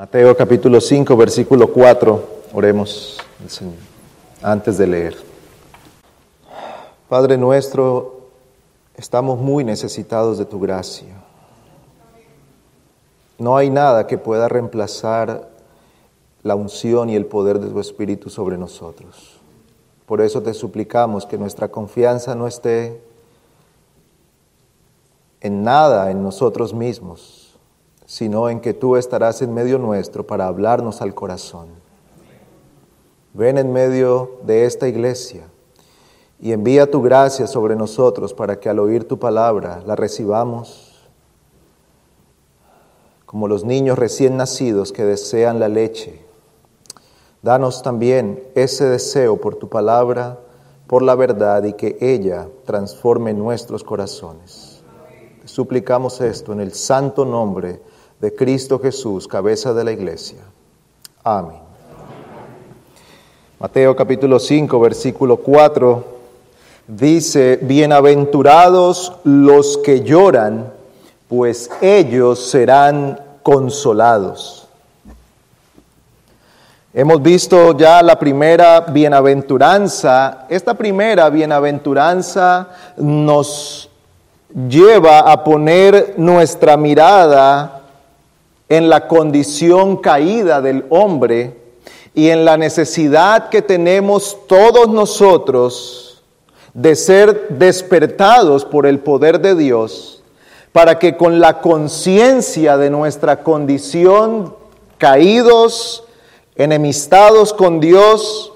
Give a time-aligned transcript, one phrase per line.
[0.00, 2.24] Mateo capítulo 5, versículo 4.
[2.54, 3.74] Oremos al Señor
[4.40, 5.14] antes de leer.
[7.06, 8.30] Padre nuestro,
[8.96, 11.22] estamos muy necesitados de tu gracia.
[13.36, 15.50] No hay nada que pueda reemplazar
[16.44, 19.38] la unción y el poder de tu Espíritu sobre nosotros.
[20.06, 23.02] Por eso te suplicamos que nuestra confianza no esté
[25.42, 27.39] en nada en nosotros mismos,
[28.10, 31.68] sino en que tú estarás en medio nuestro para hablarnos al corazón.
[33.34, 35.44] Ven en medio de esta iglesia
[36.40, 41.08] y envía tu gracia sobre nosotros para que al oír tu palabra la recibamos
[43.26, 46.20] como los niños recién nacidos que desean la leche.
[47.42, 50.40] Danos también ese deseo por tu palabra,
[50.88, 54.82] por la verdad y que ella transforme nuestros corazones.
[55.44, 57.88] Suplicamos esto en el santo nombre
[58.20, 60.38] de Cristo Jesús, cabeza de la iglesia.
[61.24, 61.58] Amén.
[63.58, 66.04] Mateo capítulo 5, versículo 4
[66.86, 70.72] dice, bienaventurados los que lloran,
[71.28, 74.68] pues ellos serán consolados.
[76.92, 80.46] Hemos visto ya la primera bienaventuranza.
[80.48, 83.88] Esta primera bienaventuranza nos
[84.68, 87.79] lleva a poner nuestra mirada
[88.70, 91.58] en la condición caída del hombre
[92.14, 96.22] y en la necesidad que tenemos todos nosotros
[96.72, 100.22] de ser despertados por el poder de Dios
[100.72, 104.54] para que con la conciencia de nuestra condición
[104.98, 106.04] caídos,
[106.54, 108.52] enemistados con Dios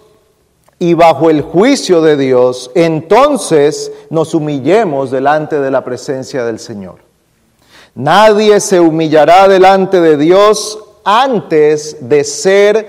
[0.78, 7.03] y bajo el juicio de Dios, entonces nos humillemos delante de la presencia del Señor.
[7.94, 12.88] Nadie se humillará delante de Dios antes de ser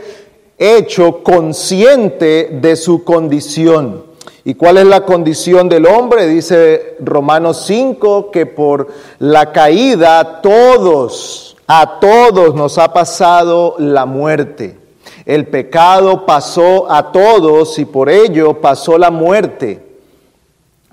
[0.57, 4.03] hecho consciente de su condición.
[4.43, 6.25] ¿Y cuál es la condición del hombre?
[6.25, 8.87] Dice Romanos 5 que por
[9.19, 14.75] la caída todos, a todos nos ha pasado la muerte.
[15.23, 19.83] El pecado pasó a todos y por ello pasó la muerte.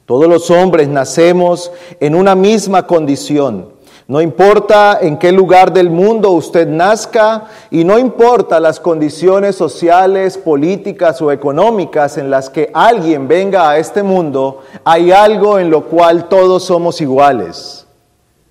[0.05, 3.72] Todos los hombres nacemos en una misma condición.
[4.13, 10.37] No importa en qué lugar del mundo usted nazca y no importa las condiciones sociales,
[10.37, 15.87] políticas o económicas en las que alguien venga a este mundo, hay algo en lo
[15.87, 17.87] cual todos somos iguales.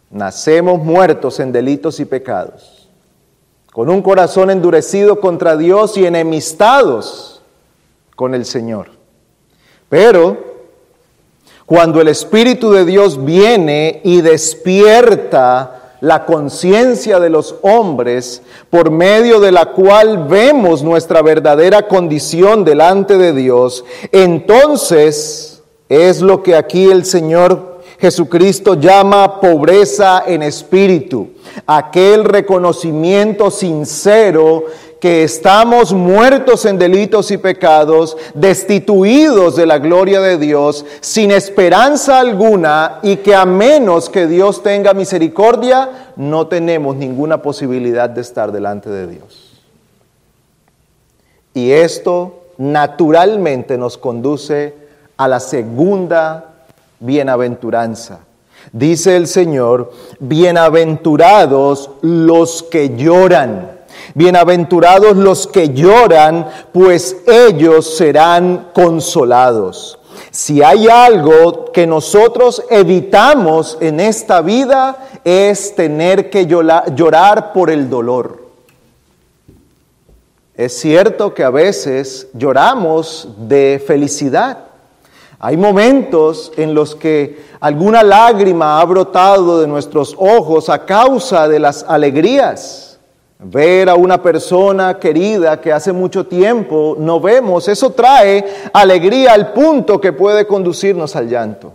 [0.10, 2.90] Nacemos muertos en delitos y pecados,
[3.72, 7.44] con un corazón endurecido contra Dios y enemistados
[8.16, 8.90] con el Señor.
[9.90, 10.51] Pero
[11.72, 19.40] cuando el Espíritu de Dios viene y despierta la conciencia de los hombres, por medio
[19.40, 26.92] de la cual vemos nuestra verdadera condición delante de Dios, entonces es lo que aquí
[26.92, 31.30] el Señor Jesucristo llama pobreza en espíritu,
[31.66, 34.66] aquel reconocimiento sincero
[35.02, 42.20] que estamos muertos en delitos y pecados, destituidos de la gloria de Dios, sin esperanza
[42.20, 48.52] alguna y que a menos que Dios tenga misericordia, no tenemos ninguna posibilidad de estar
[48.52, 49.64] delante de Dios.
[51.56, 54.76] Y esto naturalmente nos conduce
[55.18, 56.46] a la segunda
[57.00, 58.20] bienaventuranza.
[58.72, 63.81] Dice el Señor, bienaventurados los que lloran
[64.14, 70.00] Bienaventurados los que lloran, pues ellos serán consolados.
[70.32, 77.90] Si hay algo que nosotros evitamos en esta vida es tener que llorar por el
[77.90, 78.42] dolor.
[80.56, 84.60] Es cierto que a veces lloramos de felicidad.
[85.40, 91.60] Hay momentos en los que alguna lágrima ha brotado de nuestros ojos a causa de
[91.60, 92.91] las alegrías.
[93.44, 99.52] Ver a una persona querida que hace mucho tiempo no vemos, eso trae alegría al
[99.52, 101.74] punto que puede conducirnos al llanto.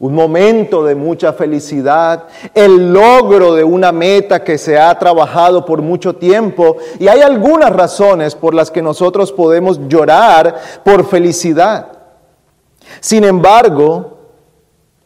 [0.00, 5.80] Un momento de mucha felicidad, el logro de una meta que se ha trabajado por
[5.80, 6.76] mucho tiempo.
[6.98, 11.86] Y hay algunas razones por las que nosotros podemos llorar por felicidad.
[13.00, 14.18] Sin embargo,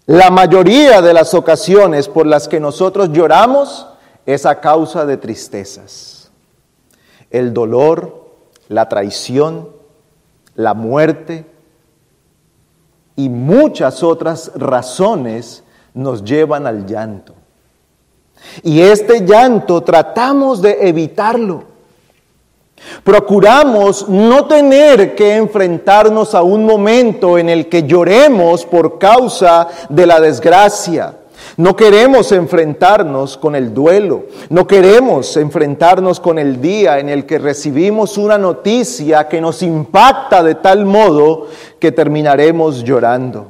[0.07, 3.87] la mayoría de las ocasiones por las que nosotros lloramos
[4.27, 6.31] es a causa de tristezas.
[7.31, 8.27] El dolor,
[8.69, 9.69] la traición,
[10.55, 11.47] la muerte
[13.17, 15.63] y muchas otras razones
[15.95, 17.35] nos llevan al llanto.
[18.63, 21.65] Y este llanto tratamos de evitarlo.
[23.05, 30.07] Procuramos no tener que enfrentarnos a un momento en el que lloremos por causa de
[30.07, 31.17] la desgracia.
[31.63, 37.39] No queremos enfrentarnos con el duelo, no queremos enfrentarnos con el día en el que
[37.39, 41.47] recibimos una noticia que nos impacta de tal modo
[41.79, 43.47] que terminaremos llorando.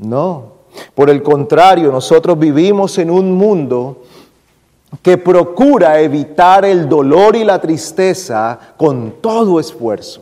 [0.00, 0.52] No,
[0.94, 4.02] por el contrario, nosotros vivimos en un mundo
[5.00, 10.20] que procura evitar el dolor y la tristeza con todo esfuerzo.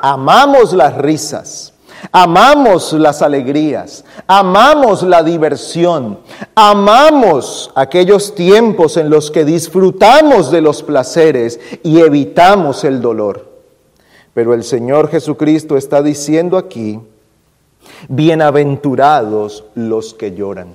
[0.00, 1.71] Amamos las risas,
[2.10, 6.18] amamos las alegrías, amamos la diversión,
[6.54, 13.52] amamos aquellos tiempos en los que disfrutamos de los placeres y evitamos el dolor.
[14.34, 16.98] Pero el Señor Jesucristo está diciendo aquí,
[18.08, 20.74] bienaventurados los que lloran.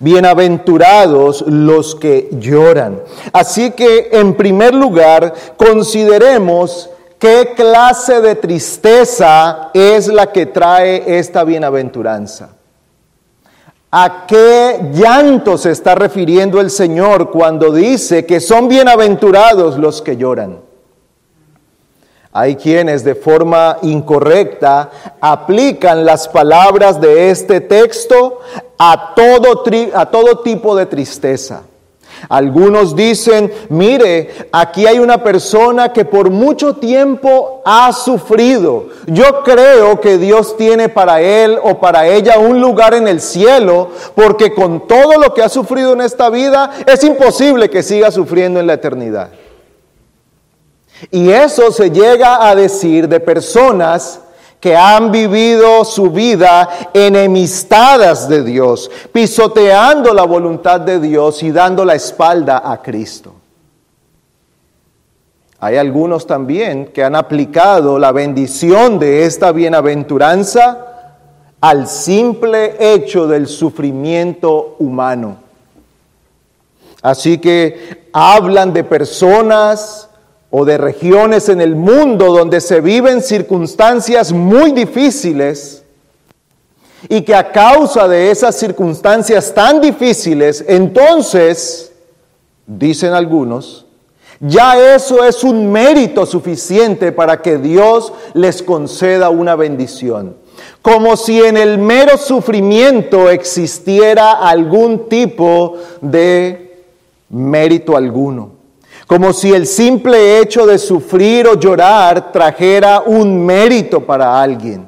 [0.00, 3.02] Bienaventurados los que lloran.
[3.32, 6.90] Así que, en primer lugar, consideremos
[7.24, 12.50] qué clase de tristeza es la que trae esta bienaventuranza.
[13.90, 20.18] ¿A qué llanto se está refiriendo el Señor cuando dice que son bienaventurados los que
[20.18, 20.60] lloran?
[22.30, 28.40] Hay quienes de forma incorrecta aplican las palabras de este texto
[28.76, 31.62] a todo, tipo de tristeza.
[32.28, 38.88] Algunos dicen, mire, aquí hay una persona que por mucho tiempo ha sufrido.
[39.06, 43.90] Yo creo que Dios tiene para él o para ella un lugar en el cielo,
[44.14, 48.60] porque con todo lo que ha sufrido en esta vida, es imposible que siga sufriendo
[48.60, 49.30] en la eternidad.
[51.10, 54.20] Y eso se llega a decir de personas
[54.64, 61.84] que han vivido su vida enemistadas de Dios, pisoteando la voluntad de Dios y dando
[61.84, 63.34] la espalda a Cristo.
[65.60, 70.78] Hay algunos también que han aplicado la bendición de esta bienaventuranza
[71.60, 75.36] al simple hecho del sufrimiento humano.
[77.02, 80.08] Así que hablan de personas
[80.56, 85.82] o de regiones en el mundo donde se viven circunstancias muy difíciles
[87.08, 91.90] y que a causa de esas circunstancias tan difíciles, entonces,
[92.68, 93.84] dicen algunos,
[94.38, 100.36] ya eso es un mérito suficiente para que Dios les conceda una bendición.
[100.82, 106.84] Como si en el mero sufrimiento existiera algún tipo de
[107.28, 108.53] mérito alguno
[109.06, 114.86] como si el simple hecho de sufrir o llorar trajera un mérito para alguien.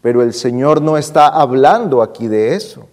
[0.00, 2.86] Pero el Señor no está hablando aquí de eso.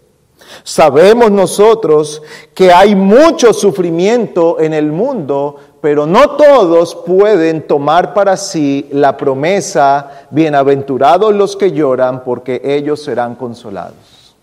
[0.64, 2.22] Sabemos nosotros
[2.54, 9.18] que hay mucho sufrimiento en el mundo, pero no todos pueden tomar para sí la
[9.18, 14.36] promesa, bienaventurados los que lloran, porque ellos serán consolados.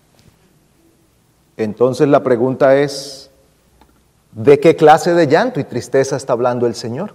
[1.57, 3.20] Entonces la pregunta es,
[4.31, 7.13] ¿De qué clase de llanto y tristeza está hablando el Señor?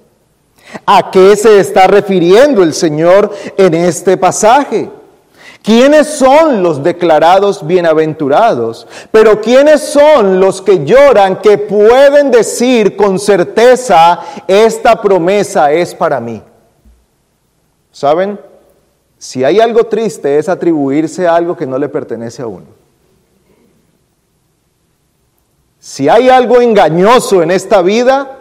[0.85, 4.91] ¿A qué se está refiriendo el Señor en este pasaje?
[5.63, 8.87] ¿Quiénes son los declarados bienaventurados?
[9.11, 16.21] Pero ¿quiénes son los que lloran que pueden decir con certeza, esta promesa es para
[16.21, 16.43] mí?
[17.91, 18.39] ¿Saben?
[19.19, 22.76] Si hay algo triste es atribuirse a algo que no le pertenece a uno.
[25.87, 28.39] Si hay algo engañoso en esta vida,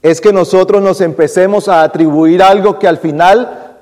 [0.00, 3.74] es que nosotros nos empecemos a atribuir algo que al final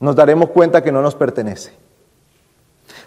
[0.00, 1.72] nos daremos cuenta que no nos pertenece.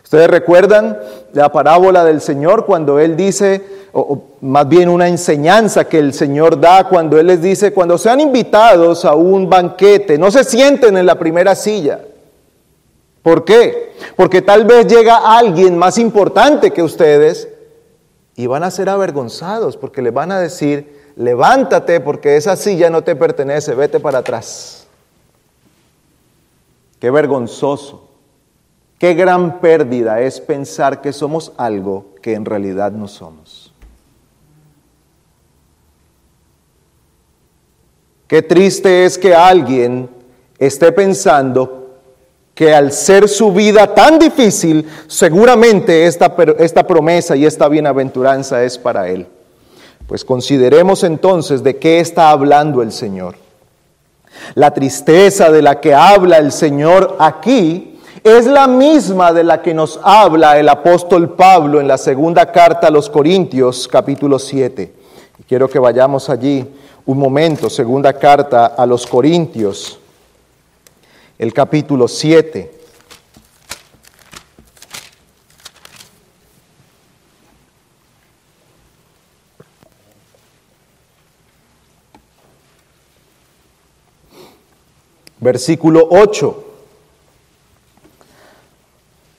[0.03, 0.99] Ustedes recuerdan
[1.33, 6.61] la parábola del Señor cuando Él dice, o, más bien una enseñanza que el Señor
[6.61, 11.07] da cuando Él les dice, cuando sean invitados a un banquete, no se sienten en
[11.07, 12.01] la primera silla.
[13.23, 13.93] ¿Por qué?
[14.15, 17.47] Porque tal vez llega alguien más importante que ustedes
[18.41, 23.03] y van a ser avergonzados porque le van a decir, levántate porque esa silla no
[23.03, 24.87] te pertenece, vete para atrás.
[26.99, 28.09] Qué vergonzoso,
[28.97, 33.71] qué gran pérdida es pensar que somos algo que en realidad no somos.
[38.25, 40.09] Qué triste es que alguien
[40.57, 41.80] esté pensando
[42.53, 48.77] que al ser su vida tan difícil, seguramente esta, esta promesa y esta bienaventuranza es
[48.77, 49.27] para él.
[50.07, 53.35] Pues consideremos entonces de qué está hablando el Señor.
[54.55, 59.73] La tristeza de la que habla el Señor aquí es la misma de la que
[59.73, 64.93] nos habla el apóstol Pablo en la segunda carta a los Corintios, capítulo 7.
[65.47, 66.65] Quiero que vayamos allí
[67.05, 70.00] un momento, segunda carta a los Corintios,
[71.41, 72.71] el capítulo 7.
[85.39, 86.63] Versículo 8.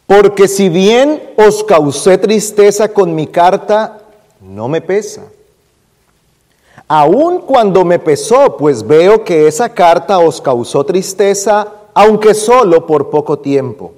[0.09, 4.01] Porque si bien os causé tristeza con mi carta,
[4.41, 5.23] no me pesa.
[6.89, 13.11] Aun cuando me pesó, pues veo que esa carta os causó tristeza, aunque solo por
[13.11, 13.93] poco tiempo.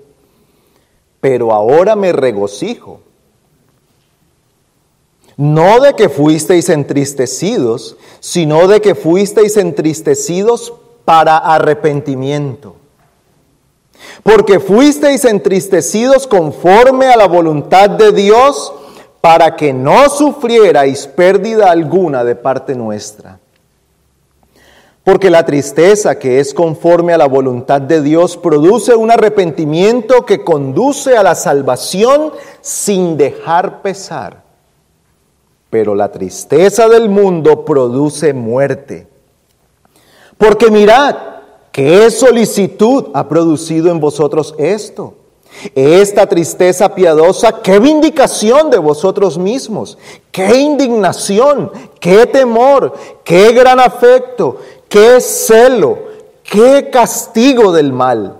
[1.20, 3.00] Pero ahora me regocijo.
[5.36, 10.72] No de que fuisteis entristecidos, sino de que fuisteis entristecidos
[11.04, 12.76] para arrepentimiento.
[14.22, 18.72] Porque fuisteis entristecidos conforme a la voluntad de Dios
[19.20, 23.40] para que no sufrierais pérdida alguna de parte nuestra.
[25.04, 30.42] Porque la tristeza que es conforme a la voluntad de Dios produce un arrepentimiento que
[30.42, 32.32] conduce a la salvación
[32.62, 34.42] sin dejar pesar.
[35.68, 39.06] Pero la tristeza del mundo produce muerte.
[40.38, 41.16] Porque mirad,
[41.70, 45.16] ¿qué solicitud ha producido en vosotros esto?
[45.74, 49.96] Esta tristeza piadosa, qué vindicación de vosotros mismos,
[50.32, 51.70] qué indignación,
[52.00, 52.92] qué temor,
[53.22, 54.58] qué gran afecto,
[54.94, 55.98] qué celo,
[56.44, 58.36] qué castigo del mal.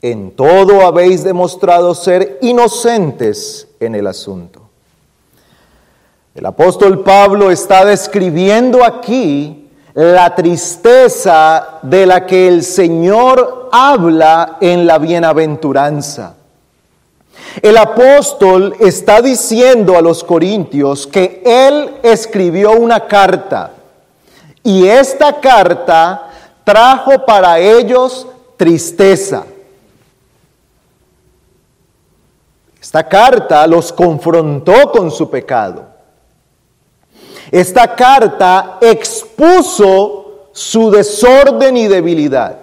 [0.00, 4.62] En todo habéis demostrado ser inocentes en el asunto.
[6.34, 14.86] El apóstol Pablo está describiendo aquí la tristeza de la que el Señor habla en
[14.86, 16.36] la bienaventuranza.
[17.60, 23.74] El apóstol está diciendo a los corintios que él escribió una carta
[24.62, 26.30] y esta carta
[26.64, 28.26] trajo para ellos
[28.56, 29.44] tristeza.
[32.80, 35.86] Esta carta los confrontó con su pecado.
[37.50, 42.56] Esta carta expuso su desorden y debilidad.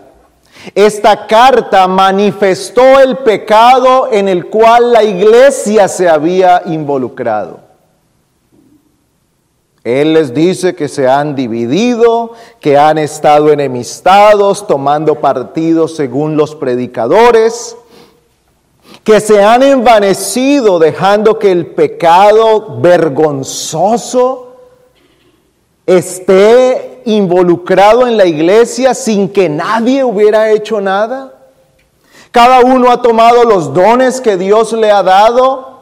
[0.75, 7.66] Esta carta manifestó el pecado en el cual la iglesia se había involucrado.
[9.87, 16.55] Él les dice que se han dividido, que han estado enemistados, tomando partido según los
[16.55, 17.77] predicadores,
[19.05, 24.55] que se han envanecido dejando que el pecado vergonzoso
[25.85, 31.33] esté involucrado en la iglesia sin que nadie hubiera hecho nada?
[32.31, 35.76] Cada uno ha tomado los dones que Dios le ha dado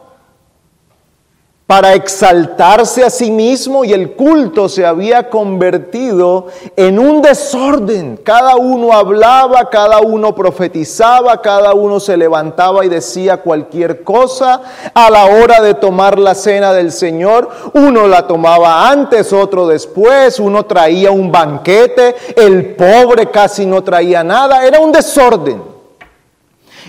[1.68, 6.46] para exaltarse a sí mismo y el culto se había convertido
[6.76, 8.18] en un desorden.
[8.24, 14.62] Cada uno hablaba, cada uno profetizaba, cada uno se levantaba y decía cualquier cosa
[14.94, 17.50] a la hora de tomar la cena del Señor.
[17.74, 24.24] Uno la tomaba antes, otro después, uno traía un banquete, el pobre casi no traía
[24.24, 25.64] nada, era un desorden.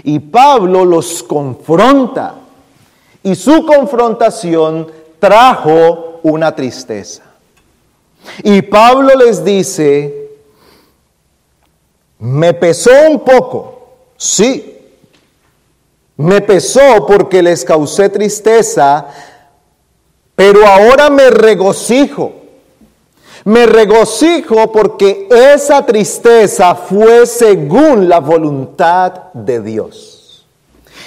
[0.02, 2.34] Y Pablo los confronta
[3.26, 4.86] y su confrontación
[5.18, 7.24] trajo una tristeza.
[8.44, 10.30] Y Pablo les dice,
[12.20, 14.78] me pesó un poco, sí,
[16.16, 19.08] me pesó porque les causé tristeza,
[20.36, 22.32] pero ahora me regocijo.
[23.42, 30.25] Me regocijo porque esa tristeza fue según la voluntad de Dios.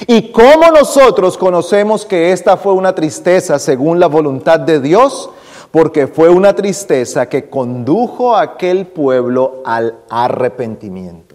[0.07, 5.29] ¿Y cómo nosotros conocemos que esta fue una tristeza según la voluntad de Dios?
[5.71, 11.29] Porque fue una tristeza que condujo a aquel pueblo al arrepentimiento.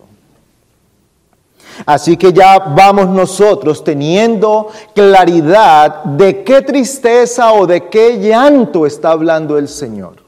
[1.87, 9.11] Así que ya vamos nosotros teniendo claridad de qué tristeza o de qué llanto está
[9.11, 10.25] hablando el Señor.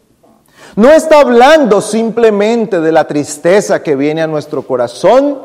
[0.75, 5.39] No está hablando simplemente de la tristeza que viene a nuestro corazón,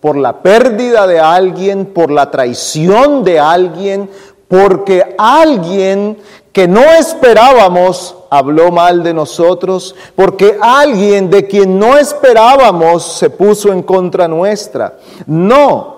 [0.00, 4.10] por la pérdida de alguien, por la traición de alguien,
[4.48, 6.18] porque alguien
[6.52, 13.72] que no esperábamos habló mal de nosotros, porque alguien de quien no esperábamos se puso
[13.72, 14.96] en contra nuestra.
[15.26, 15.96] No,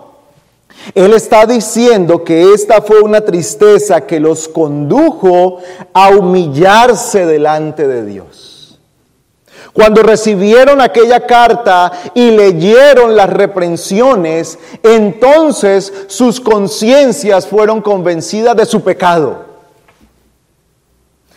[0.94, 5.58] él está diciendo que esta fue una tristeza que los condujo
[5.92, 8.57] a humillarse delante de Dios.
[9.78, 18.80] Cuando recibieron aquella carta y leyeron las reprensiones, entonces sus conciencias fueron convencidas de su
[18.80, 19.44] pecado.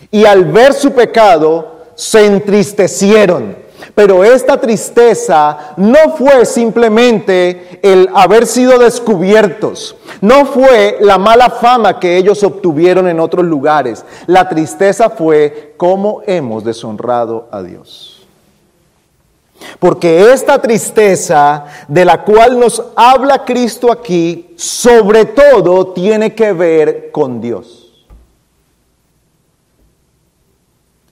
[0.10, 3.58] Y al ver su pecado, se entristecieron.
[3.94, 12.00] Pero esta tristeza no fue simplemente el haber sido descubiertos, no fue la mala fama
[12.00, 14.04] que ellos obtuvieron en otros lugares.
[14.26, 18.21] La tristeza fue cómo hemos deshonrado a Dios.
[19.80, 27.12] Porque esta tristeza de la cual nos habla Cristo aquí, sobre todo tiene que ver
[27.12, 28.06] con Dios.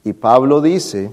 [0.03, 1.11] Y Pablo dice,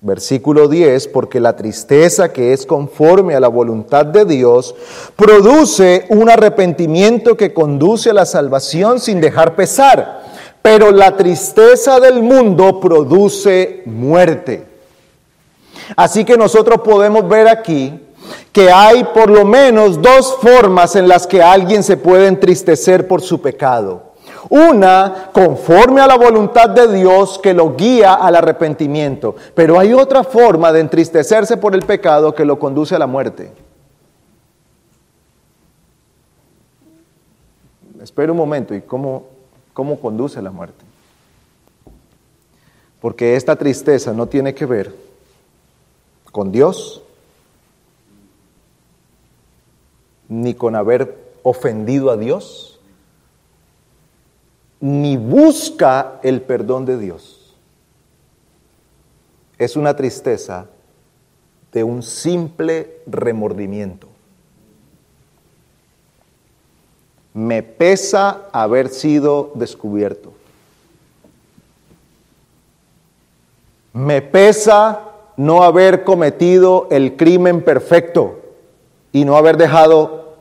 [0.00, 4.74] versículo 10, porque la tristeza que es conforme a la voluntad de Dios
[5.16, 10.22] produce un arrepentimiento que conduce a la salvación sin dejar pesar,
[10.62, 14.69] pero la tristeza del mundo produce muerte.
[15.96, 17.98] Así que nosotros podemos ver aquí
[18.52, 23.22] que hay por lo menos dos formas en las que alguien se puede entristecer por
[23.22, 24.10] su pecado.
[24.48, 29.36] Una conforme a la voluntad de Dios que lo guía al arrepentimiento.
[29.54, 33.52] Pero hay otra forma de entristecerse por el pecado que lo conduce a la muerte.
[38.02, 39.24] Espera un momento, ¿y cómo,
[39.74, 40.84] cómo conduce a la muerte?
[43.00, 45.09] Porque esta tristeza no tiene que ver
[46.32, 47.02] con Dios,
[50.28, 52.70] ni con haber ofendido a Dios
[54.80, 57.54] ni busca el perdón de Dios.
[59.58, 60.66] Es una tristeza
[61.70, 64.08] de un simple remordimiento.
[67.34, 70.32] Me pesa haber sido descubierto.
[73.92, 75.09] Me pesa
[75.40, 78.40] no haber cometido el crimen perfecto
[79.10, 80.34] y no haber dejado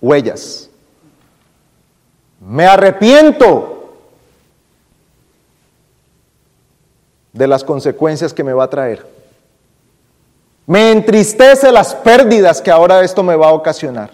[0.00, 0.70] huellas.
[2.38, 3.96] Me arrepiento
[7.32, 9.04] de las consecuencias que me va a traer.
[10.64, 14.12] Me entristece las pérdidas que ahora esto me va a ocasionar.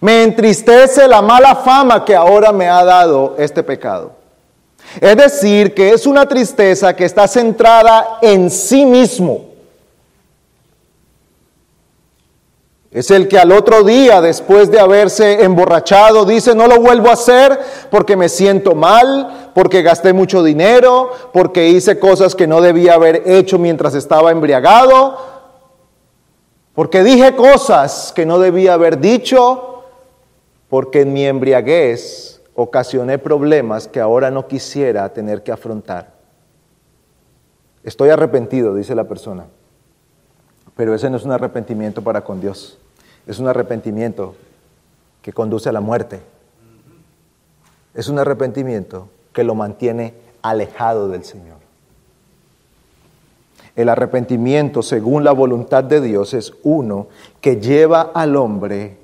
[0.00, 4.15] Me entristece la mala fama que ahora me ha dado este pecado.
[5.00, 9.56] Es decir, que es una tristeza que está centrada en sí mismo.
[12.96, 17.12] Es el que al otro día, después de haberse emborrachado, dice, no lo vuelvo a
[17.12, 22.94] hacer porque me siento mal, porque gasté mucho dinero, porque hice cosas que no debía
[22.94, 25.18] haber hecho mientras estaba embriagado,
[26.74, 29.82] porque dije cosas que no debía haber dicho,
[30.70, 36.14] porque en mi embriaguez ocasioné problemas que ahora no quisiera tener que afrontar.
[37.84, 39.46] Estoy arrepentido, dice la persona,
[40.74, 42.78] pero ese no es un arrepentimiento para con Dios
[43.26, 44.34] es un arrepentimiento
[45.20, 46.20] que conduce a la muerte.
[47.94, 51.56] Es un arrepentimiento que lo mantiene alejado del Señor.
[53.74, 57.08] El arrepentimiento, según la voluntad de Dios, es uno
[57.40, 58.96] que lleva al hombre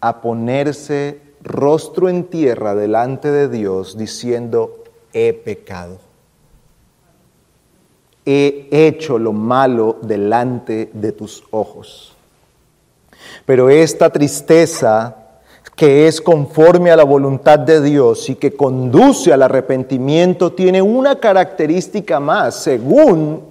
[0.00, 5.98] a ponerse rostro en tierra delante de Dios diciendo, he pecado.
[8.24, 12.14] He hecho lo malo delante de tus ojos.
[13.44, 15.16] Pero esta tristeza
[15.76, 21.20] que es conforme a la voluntad de Dios y que conduce al arrepentimiento tiene una
[21.20, 23.44] característica más, según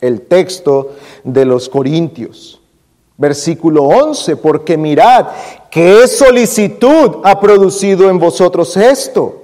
[0.00, 0.92] el texto
[1.24, 2.61] de los Corintios.
[3.16, 5.28] Versículo 11, porque mirad,
[5.70, 9.42] qué solicitud ha producido en vosotros esto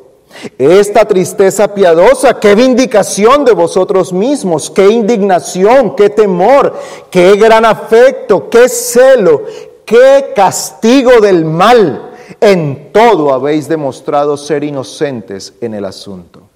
[0.59, 6.75] esta tristeza piadosa, qué vindicación de vosotros mismos, qué indignación, qué temor,
[7.11, 9.43] qué gran afecto, qué celo,
[9.85, 12.05] qué castigo del mal.
[12.41, 16.48] En todo habéis demostrado ser inocentes en el asunto.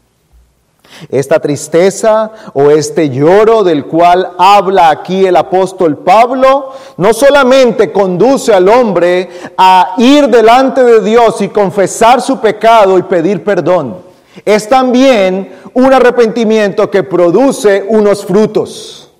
[1.08, 8.52] Esta tristeza o este lloro del cual habla aquí el apóstol Pablo no solamente conduce
[8.52, 13.96] al hombre a ir delante de Dios y confesar su pecado y pedir perdón,
[14.44, 19.10] es también un arrepentimiento que produce unos frutos.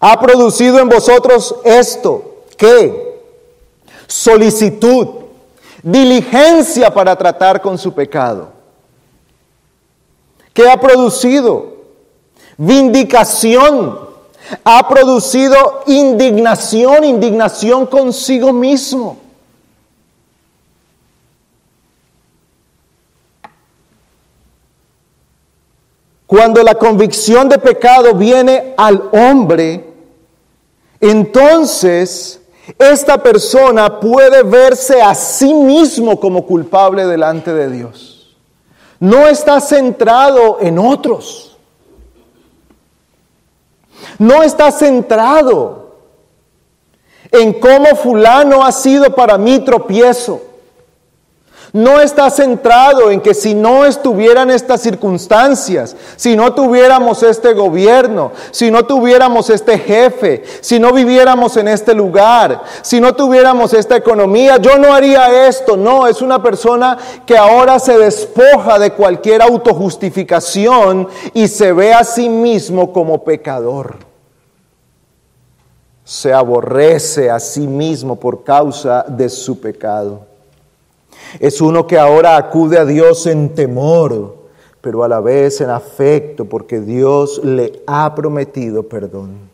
[0.00, 3.20] Ha producido en vosotros esto, ¿qué?
[4.06, 5.17] Solicitud
[5.82, 8.52] diligencia para tratar con su pecado.
[10.52, 11.76] ¿Qué ha producido?
[12.56, 14.08] Vindicación.
[14.64, 19.18] Ha producido indignación, indignación consigo mismo.
[26.26, 29.86] Cuando la convicción de pecado viene al hombre,
[31.00, 32.40] entonces
[32.78, 38.36] esta persona puede verse a sí mismo como culpable delante de Dios.
[39.00, 41.56] No está centrado en otros.
[44.18, 45.96] No está centrado
[47.30, 50.42] en cómo fulano ha sido para mí tropiezo.
[51.72, 58.32] No está centrado en que si no estuvieran estas circunstancias, si no tuviéramos este gobierno,
[58.52, 63.96] si no tuviéramos este jefe, si no viviéramos en este lugar, si no tuviéramos esta
[63.96, 65.76] economía, yo no haría esto.
[65.76, 72.02] No, es una persona que ahora se despoja de cualquier autojustificación y se ve a
[72.02, 73.96] sí mismo como pecador.
[76.02, 80.27] Se aborrece a sí mismo por causa de su pecado.
[81.40, 84.36] Es uno que ahora acude a Dios en temor,
[84.80, 89.48] pero a la vez en afecto, porque Dios le ha prometido perdón.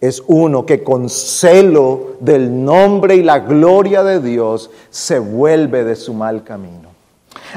[0.00, 5.96] Es uno que con celo del nombre y la gloria de Dios se vuelve de
[5.96, 6.89] su mal camino.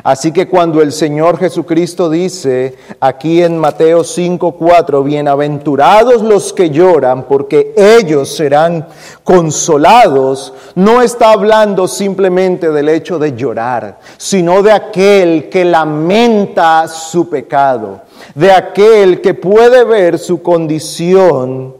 [0.02, 7.24] Así que cuando el Señor Jesucristo dice aquí en Mateo 5:4, bienaventurados los que lloran,
[7.28, 8.88] porque ellos serán
[9.24, 17.30] consolados, no está hablando simplemente del hecho de llorar, sino de aquel que lamenta su
[17.30, 18.02] pecado,
[18.34, 21.76] de aquel que puede ver su condición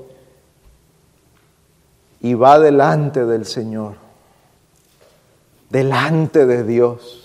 [2.22, 3.96] y va delante del Señor,
[5.72, 7.23] delante de Dios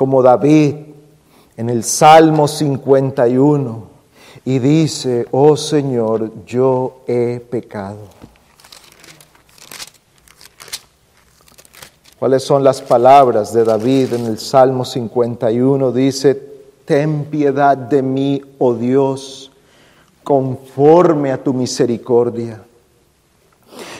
[0.00, 0.76] como David
[1.58, 3.82] en el Salmo 51
[4.46, 7.98] y dice, oh Señor, yo he pecado.
[12.18, 15.92] ¿Cuáles son las palabras de David en el Salmo 51?
[15.92, 16.34] Dice,
[16.86, 19.52] ten piedad de mí, oh Dios,
[20.24, 22.62] conforme a tu misericordia.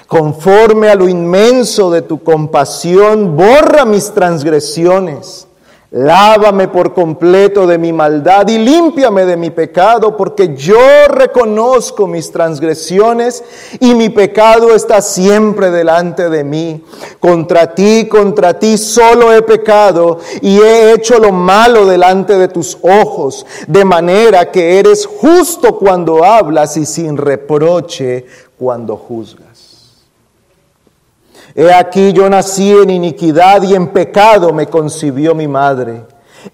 [0.07, 5.47] Conforme a lo inmenso de tu compasión, borra mis transgresiones
[5.93, 12.31] Lávame por completo de mi maldad y límpiame de mi pecado, porque yo reconozco mis
[12.31, 13.43] transgresiones
[13.81, 16.85] y mi pecado está siempre delante de mí.
[17.19, 22.79] Contra ti, contra ti solo he pecado y he hecho lo malo delante de tus
[22.83, 28.27] ojos, de manera que eres justo cuando hablas y sin reproche
[28.57, 29.50] cuando juzgas.
[31.61, 36.05] He aquí yo nací en iniquidad y en pecado me concibió mi madre.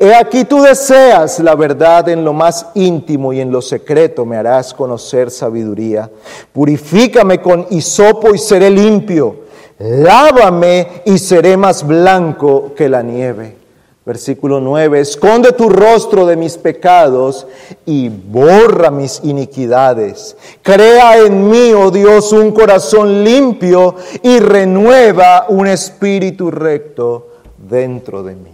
[0.00, 4.36] He aquí tú deseas la verdad en lo más íntimo y en lo secreto me
[4.36, 6.10] harás conocer sabiduría.
[6.52, 9.42] Purifícame con hisopo y seré limpio.
[9.78, 13.65] Lávame y seré más blanco que la nieve.
[14.06, 17.44] Versículo 9, esconde tu rostro de mis pecados
[17.84, 20.36] y borra mis iniquidades.
[20.62, 28.36] Crea en mí, oh Dios, un corazón limpio y renueva un espíritu recto dentro de
[28.36, 28.52] mí.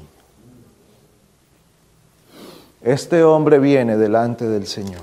[2.81, 5.03] Este hombre viene delante del Señor,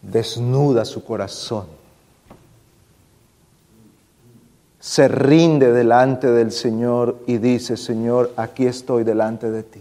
[0.00, 1.66] desnuda su corazón
[4.98, 9.80] se rinde delante del Señor y dice, Señor, aquí estoy delante de ti.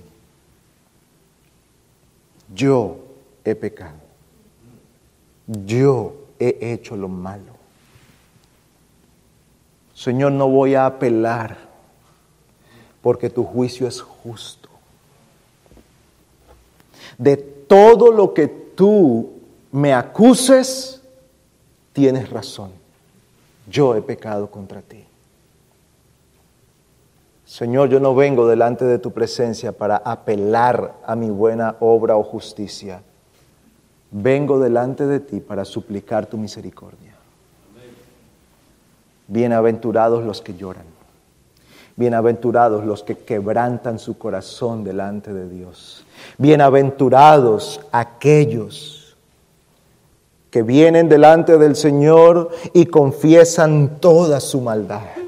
[2.53, 2.97] Yo
[3.43, 3.97] he pecado.
[5.65, 7.57] Yo he hecho lo malo.
[9.95, 11.57] Señor, no voy a apelar
[13.01, 14.69] porque tu juicio es justo.
[17.17, 19.31] De todo lo que tú
[19.71, 21.01] me acuses,
[21.91, 22.69] tienes razón
[23.69, 25.06] yo he pecado contra ti.
[27.47, 32.23] Señor, yo no vengo delante de tu presencia para apelar a mi buena obra o
[32.23, 33.01] justicia.
[34.11, 37.15] Vengo delante de ti para suplicar tu misericordia.
[39.27, 40.83] Bienaventurados los que lloran.
[41.95, 46.05] Bienaventurados los que quebrantan su corazón delante de Dios.
[46.37, 49.15] Bienaventurados aquellos
[50.51, 55.26] que vienen delante del Señor y confiesan toda su maldad.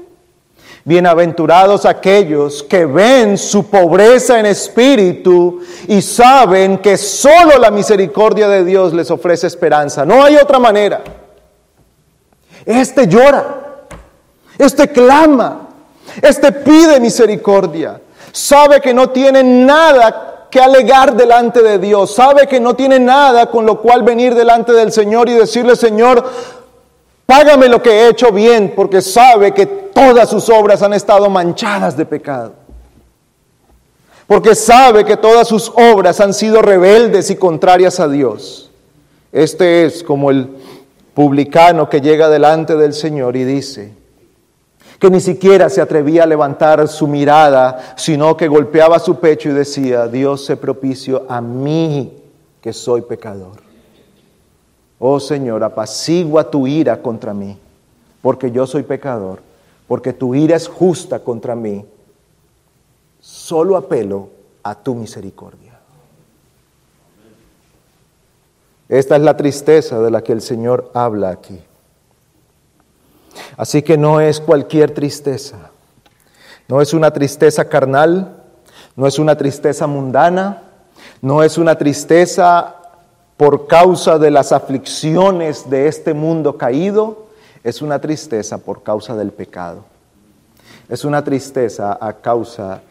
[0.90, 8.64] Bienaventurados aquellos que ven su pobreza en espíritu y saben que solo la misericordia de
[8.64, 10.04] Dios les ofrece esperanza.
[10.04, 11.00] No hay otra manera.
[12.66, 13.84] Este llora,
[14.58, 15.68] este clama,
[16.20, 18.00] este pide misericordia.
[18.32, 23.46] Sabe que no tiene nada que alegar delante de Dios, sabe que no tiene nada
[23.46, 26.28] con lo cual venir delante del Señor y decirle, Señor,
[27.30, 31.96] págame lo que he hecho bien, porque sabe que todas sus obras han estado manchadas
[31.96, 32.54] de pecado.
[34.26, 38.70] porque sabe que todas sus obras han sido rebeldes y contrarias a Dios.
[39.32, 40.48] Este es como el
[41.14, 43.92] publicano que llega delante del Señor y dice
[45.00, 49.52] que ni siquiera se atrevía a levantar su mirada, sino que golpeaba su pecho y
[49.52, 52.12] decía, Dios se propicio a mí
[52.60, 53.69] que soy pecador.
[55.02, 57.58] Oh Señor, apacigua tu ira contra mí,
[58.20, 59.40] porque yo soy pecador,
[59.88, 61.86] porque tu ira es justa contra mí
[63.18, 64.28] solo apelo
[64.62, 65.78] a tu misericordia.
[68.90, 71.58] Esta es la tristeza de la que el Señor habla aquí.
[73.56, 75.70] Así que no es cualquier tristeza,
[76.68, 78.36] no es una tristeza carnal,
[78.96, 80.64] no es una tristeza mundana,
[81.22, 82.79] no es una tristeza
[83.40, 87.28] por causa de las aflicciones de este mundo caído,
[87.64, 89.82] es una tristeza por causa del pecado.
[90.90, 92.82] Es una tristeza a causa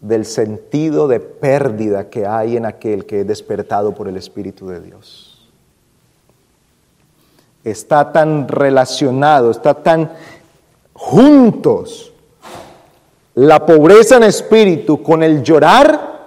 [0.00, 4.80] del sentido de pérdida que hay en aquel que es despertado por el Espíritu de
[4.80, 5.48] Dios.
[7.62, 10.10] Está tan relacionado, está tan
[10.94, 12.12] juntos
[13.36, 16.24] la pobreza en espíritu con el llorar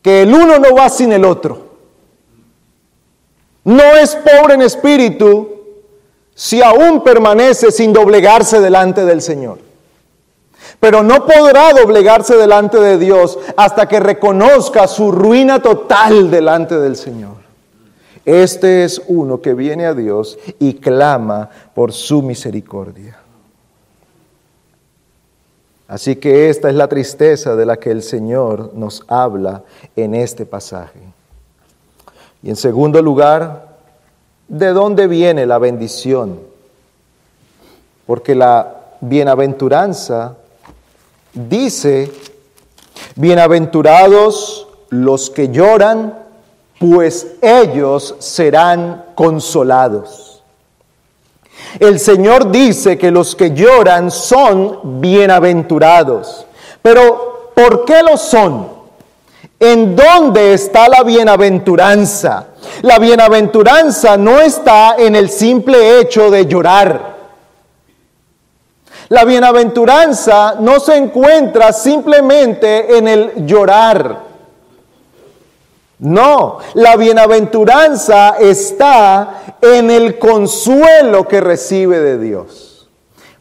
[0.00, 1.66] que el uno no va sin el otro.
[3.68, 5.48] No es pobre en espíritu
[6.34, 9.58] si aún permanece sin doblegarse delante del Señor
[10.80, 16.96] pero no podrá doblegarse delante de Dios hasta que reconozca su ruina total delante del
[16.96, 17.36] Señor.
[18.24, 23.18] Este es uno que viene a Dios y clama por su misericordia.
[25.88, 29.62] Así que esta es la tristeza de la que el Señor nos habla
[29.96, 31.00] en este pasaje.
[32.42, 33.68] Y en segundo lugar,
[34.46, 36.40] ¿de dónde viene la bendición?
[38.06, 40.36] Porque la bienaventuranza
[41.34, 42.10] dice,
[43.16, 46.14] bienaventurados los que lloran,
[46.78, 50.42] pues ellos serán consolados.
[51.80, 56.46] El Señor dice que los que lloran son bienaventurados.
[56.82, 58.77] Pero, ¿por qué lo son?
[59.60, 62.46] ¿En dónde está la bienaventuranza?
[62.82, 67.16] La bienaventuranza no está en el simple hecho de llorar.
[69.08, 74.28] La bienaventuranza no se encuentra simplemente en el llorar.
[76.00, 82.88] No, la bienaventuranza está en el consuelo que recibe de Dios.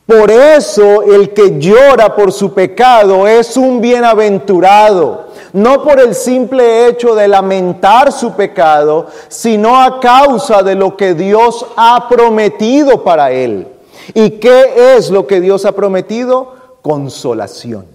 [0.08, 5.27] Por eso el que llora por su pecado es un bienaventurado,
[5.58, 11.16] no por el simple hecho de lamentar su pecado, sino a causa de lo que
[11.16, 13.68] Dios ha prometido para él.
[14.14, 16.54] ¿Y qué es lo que Dios ha prometido?
[16.84, 17.88] Consolación.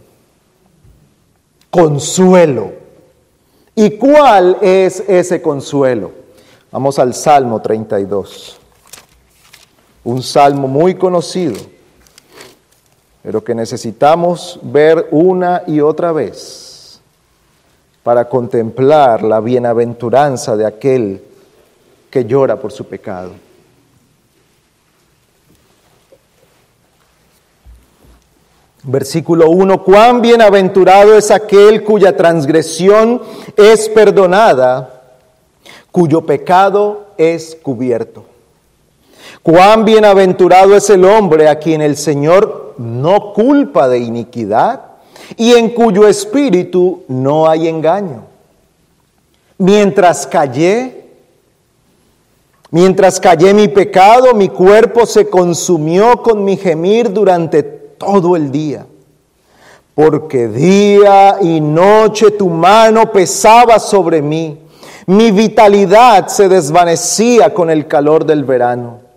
[1.71, 2.73] Consuelo.
[3.77, 6.11] ¿Y cuál es ese consuelo?
[6.73, 8.57] Vamos al Salmo 32.
[10.03, 11.61] Un salmo muy conocido,
[13.23, 16.62] pero que necesitamos ver una y otra vez
[18.03, 21.23] para contemplar la bienaventuranza de aquel
[22.11, 23.31] que llora por su pecado.
[28.85, 33.23] Versículo 1, cuán bienaventurado es aquel cuya transgresión
[33.57, 35.03] es perdonada,
[35.93, 38.25] cuyo pecado es cubierto.
[39.45, 44.92] Cuán bienaventurado es el hombre a quien el Señor no culpa de iniquidad
[45.37, 48.25] y en cuyo espíritu no hay engaño.
[49.59, 51.05] Mientras callé,
[52.71, 58.87] mientras callé mi pecado, mi cuerpo se consumió con mi gemir durante todo el día,
[59.95, 64.59] porque día y noche tu mano pesaba sobre mí,
[65.07, 69.12] mi vitalidad se desvanecía con el calor del verano.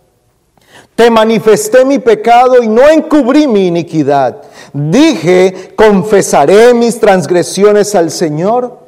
[0.96, 4.42] Te manifesté mi pecado y no encubrí mi iniquidad.
[4.72, 8.80] Dije, confesaré mis transgresiones al Señor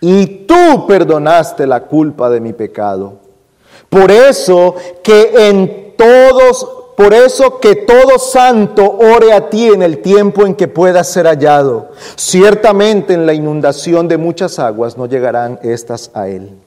[0.00, 3.14] y tú perdonaste la culpa de mi pecado.
[3.88, 10.02] Por eso que en todos por eso que todo santo ore a ti en el
[10.02, 11.92] tiempo en que pueda ser hallado.
[12.14, 16.58] Ciertamente en la inundación de muchas aguas no llegarán estas a él.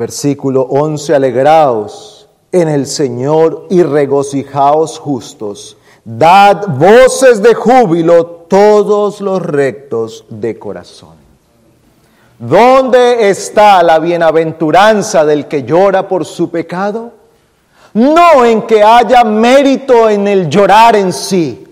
[0.00, 5.76] Versículo 11, alegraos en el Señor y regocijaos justos.
[6.06, 11.16] Dad voces de júbilo todos los rectos de corazón.
[12.38, 17.12] ¿Dónde está la bienaventuranza del que llora por su pecado?
[17.92, 21.66] No en que haya mérito en el llorar en sí,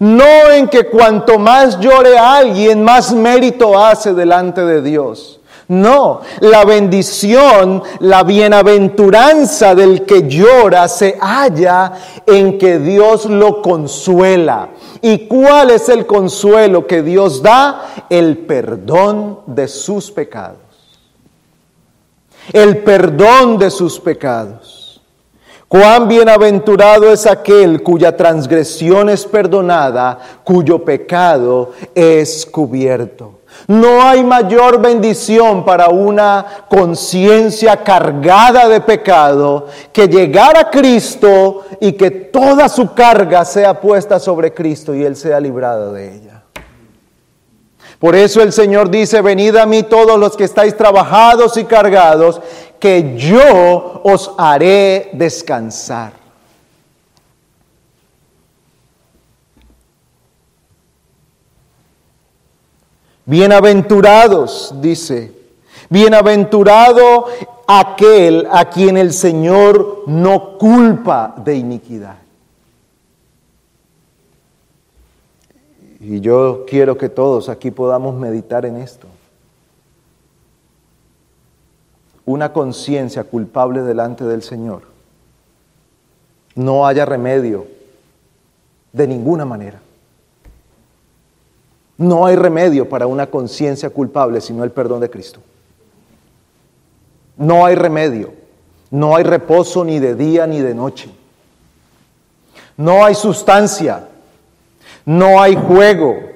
[0.00, 5.40] No en que cuanto más llore alguien, más mérito hace delante de Dios.
[5.68, 11.92] No, la bendición, la bienaventuranza del que llora se halla
[12.26, 14.68] en que Dios lo consuela.
[15.00, 18.06] ¿Y cuál es el consuelo que Dios da?
[18.10, 20.58] El perdón de sus pecados.
[22.52, 25.00] El perdón de sus pecados.
[25.66, 33.33] Cuán bienaventurado es aquel cuya transgresión es perdonada, cuyo pecado es cubierto.
[33.66, 41.92] No hay mayor bendición para una conciencia cargada de pecado que llegar a Cristo y
[41.92, 46.42] que toda su carga sea puesta sobre Cristo y Él sea librado de ella.
[47.98, 52.42] Por eso el Señor dice, venid a mí todos los que estáis trabajados y cargados,
[52.78, 56.23] que yo os haré descansar.
[63.26, 65.32] Bienaventurados, dice,
[65.88, 67.26] bienaventurado
[67.66, 72.18] aquel a quien el Señor no culpa de iniquidad.
[76.00, 79.06] Y yo quiero que todos aquí podamos meditar en esto.
[82.26, 84.82] Una conciencia culpable delante del Señor.
[86.54, 87.66] No haya remedio
[88.92, 89.80] de ninguna manera.
[91.96, 95.40] No hay remedio para una conciencia culpable sino el perdón de Cristo.
[97.36, 98.32] No hay remedio.
[98.90, 101.10] No hay reposo ni de día ni de noche.
[102.76, 104.08] No hay sustancia.
[105.04, 106.34] No hay juego.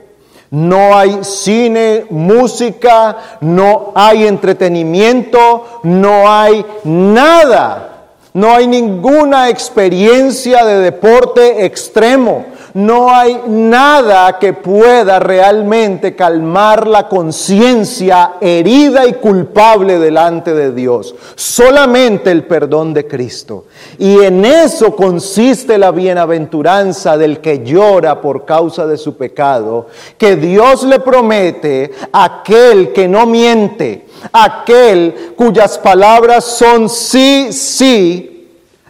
[0.51, 8.07] No hay cine, música, no hay entretenimiento, no hay nada.
[8.33, 17.09] No hay ninguna experiencia de deporte extremo no hay nada que pueda realmente calmar la
[17.09, 21.14] conciencia herida y culpable delante de Dios.
[21.35, 23.66] Solamente el perdón de Cristo.
[23.98, 30.37] Y en eso consiste la bienaventuranza del que llora por causa de su pecado, que
[30.37, 38.48] Dios le promete a aquel que no miente, aquel cuyas palabras son sí, sí,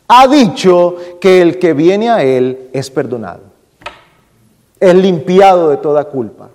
[0.08, 3.47] ha dicho que el que viene a él es perdonado
[4.80, 6.48] es limpiado de toda culpa,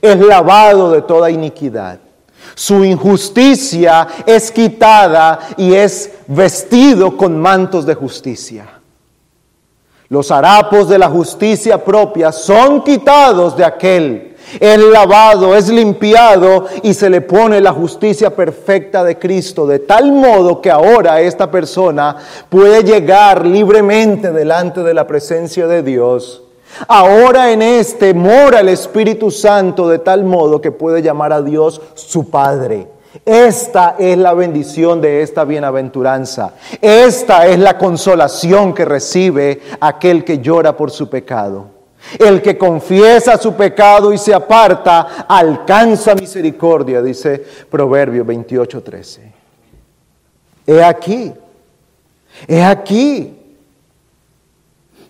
[0.00, 1.98] es lavado de toda iniquidad.
[2.54, 8.66] Su injusticia es quitada y es vestido con mantos de justicia.
[10.08, 14.36] Los harapos de la justicia propia son quitados de aquel.
[14.58, 20.10] Es lavado, es limpiado y se le pone la justicia perfecta de Cristo, de tal
[20.10, 22.16] modo que ahora esta persona
[22.48, 26.42] puede llegar libremente delante de la presencia de Dios
[26.88, 31.80] Ahora en este mora el Espíritu Santo de tal modo que puede llamar a Dios
[31.94, 32.88] su Padre.
[33.24, 36.54] Esta es la bendición de esta bienaventuranza.
[36.80, 41.66] Esta es la consolación que recibe aquel que llora por su pecado.
[42.18, 49.32] El que confiesa su pecado y se aparta alcanza misericordia, dice Proverbio 28:13.
[50.66, 51.32] He aquí,
[52.46, 53.36] he aquí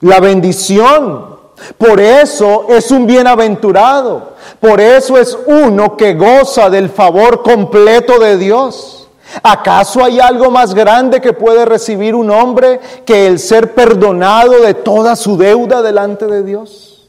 [0.01, 1.40] la bendición
[1.79, 4.35] por eso es un bienaventurado.
[4.59, 9.09] Por eso es uno que goza del favor completo de Dios.
[9.43, 14.75] ¿Acaso hay algo más grande que puede recibir un hombre que el ser perdonado de
[14.75, 17.09] toda su deuda delante de Dios?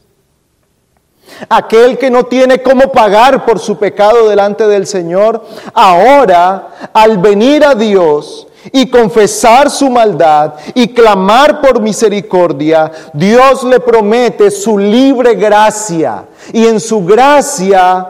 [1.48, 7.64] Aquel que no tiene cómo pagar por su pecado delante del Señor, ahora al venir
[7.64, 15.34] a Dios, y confesar su maldad y clamar por misericordia, Dios le promete su libre
[15.34, 18.08] gracia y en su gracia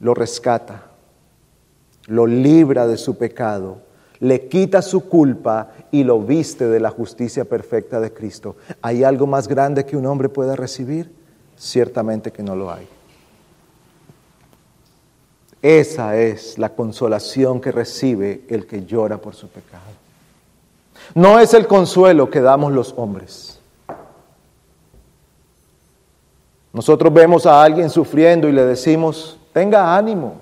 [0.00, 0.82] lo rescata,
[2.06, 3.78] lo libra de su pecado,
[4.18, 8.56] le quita su culpa y lo viste de la justicia perfecta de Cristo.
[8.82, 11.12] ¿Hay algo más grande que un hombre pueda recibir?
[11.56, 12.88] Ciertamente que no lo hay.
[15.62, 19.82] Esa es la consolación que recibe el que llora por su pecado.
[21.14, 23.60] No es el consuelo que damos los hombres.
[26.72, 30.34] Nosotros vemos a alguien sufriendo y le decimos, tenga ánimo,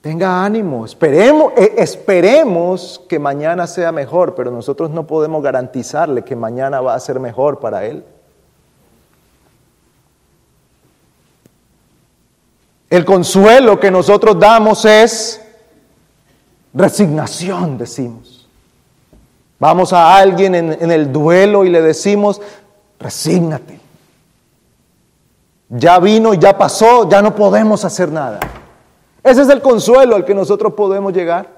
[0.00, 6.34] tenga ánimo, esperemos, eh, esperemos que mañana sea mejor, pero nosotros no podemos garantizarle que
[6.34, 8.04] mañana va a ser mejor para él.
[12.90, 15.42] El consuelo que nosotros damos es
[16.72, 18.48] resignación, decimos.
[19.58, 22.40] Vamos a alguien en, el duelo y le decimos,
[22.98, 23.80] resígnate.
[25.68, 28.40] Ya vino, ya pasó, ya no podemos hacer nada.
[29.22, 31.48] Ese es el consuelo al que nosotros podemos llegar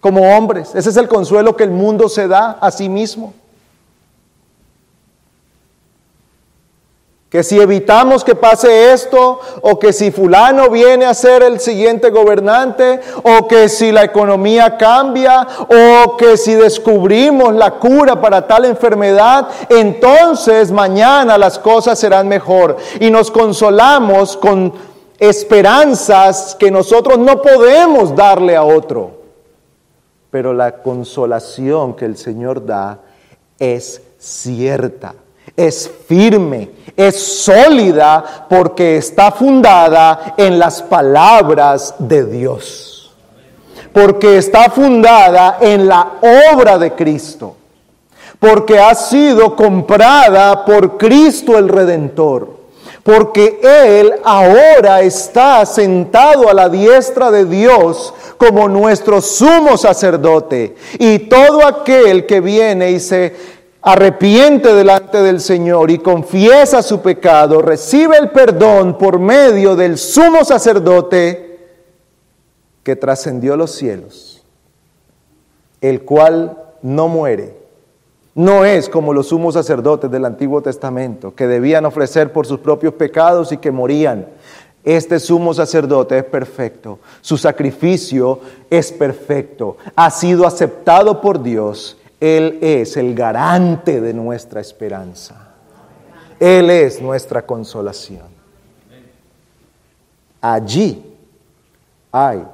[0.00, 0.74] como hombres.
[0.74, 3.34] Ese es el consuelo que el mundo se da a sí mismo.
[7.30, 12.08] Que si evitamos que pase esto, o que si fulano viene a ser el siguiente
[12.08, 18.64] gobernante, o que si la economía cambia, o que si descubrimos la cura para tal
[18.64, 22.78] enfermedad, entonces mañana las cosas serán mejor.
[22.98, 24.72] Y nos consolamos con
[25.18, 29.18] esperanzas que nosotros no podemos darle a otro.
[30.30, 33.00] Pero la consolación que el Señor da
[33.58, 35.14] es cierta
[35.58, 43.12] es firme, es sólida porque está fundada en las palabras de Dios.
[43.92, 46.12] Porque está fundada en la
[46.52, 47.56] obra de Cristo.
[48.38, 52.56] Porque ha sido comprada por Cristo el Redentor.
[53.02, 60.76] Porque Él ahora está sentado a la diestra de Dios como nuestro sumo sacerdote.
[61.00, 63.57] Y todo aquel que viene y se
[63.92, 70.44] arrepiente delante del Señor y confiesa su pecado, recibe el perdón por medio del sumo
[70.44, 71.58] sacerdote
[72.82, 74.44] que trascendió los cielos,
[75.80, 77.56] el cual no muere.
[78.34, 82.92] No es como los sumos sacerdotes del Antiguo Testamento, que debían ofrecer por sus propios
[82.92, 84.26] pecados y que morían.
[84.84, 92.58] Este sumo sacerdote es perfecto, su sacrificio es perfecto, ha sido aceptado por Dios él
[92.60, 95.48] es el garante de nuestra esperanza.
[96.40, 98.26] Él es nuestra consolación.
[100.40, 101.04] Allí
[102.12, 102.44] hay